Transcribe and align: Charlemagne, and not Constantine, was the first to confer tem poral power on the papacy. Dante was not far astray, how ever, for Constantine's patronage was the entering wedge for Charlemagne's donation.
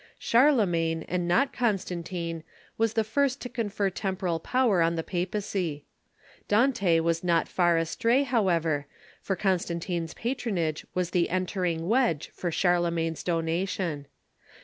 Charlemagne, 0.17 1.03
and 1.03 1.27
not 1.27 1.53
Constantine, 1.53 2.43
was 2.75 2.93
the 2.93 3.03
first 3.03 3.39
to 3.41 3.49
confer 3.49 3.91
tem 3.91 4.15
poral 4.17 4.41
power 4.41 4.81
on 4.81 4.95
the 4.95 5.03
papacy. 5.03 5.85
Dante 6.47 6.99
was 6.99 7.23
not 7.23 7.47
far 7.47 7.77
astray, 7.77 8.23
how 8.23 8.47
ever, 8.47 8.87
for 9.21 9.35
Constantine's 9.35 10.15
patronage 10.15 10.87
was 10.95 11.11
the 11.11 11.29
entering 11.29 11.87
wedge 11.87 12.31
for 12.33 12.49
Charlemagne's 12.49 13.21
donation. 13.21 14.07